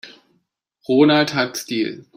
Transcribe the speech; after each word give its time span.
Ronald 0.89 1.35
hat 1.35 1.57
Stil. 1.57 2.07